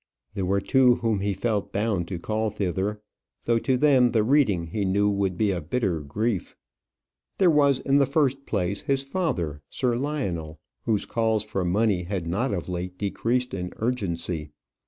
There 0.33 0.47
were 0.47 0.61
two 0.61 0.95
whom 0.95 1.19
he 1.19 1.31
felt 1.31 1.71
bound 1.71 2.07
to 2.07 2.17
call 2.17 2.49
thither, 2.49 2.99
though 3.45 3.59
to 3.59 3.77
them 3.77 4.13
the 4.13 4.23
reading 4.23 4.65
he 4.65 4.83
knew 4.83 5.07
would 5.07 5.37
be 5.37 5.51
a 5.51 5.61
bitter 5.61 6.01
grief. 6.01 6.55
There 7.37 7.51
was, 7.51 7.77
in 7.77 7.99
the 7.99 8.07
first 8.07 8.47
place, 8.47 8.81
his 8.81 9.03
father, 9.03 9.61
Sir 9.69 9.95
Lionel, 9.95 10.59
whose 10.85 11.05
calls 11.05 11.43
for 11.43 11.63
money 11.63 12.01
had 12.05 12.25
not 12.25 12.51
of 12.51 12.67
late 12.67 12.97
decreased 12.97 13.53
in 13.53 13.73
urgency. 13.77 14.49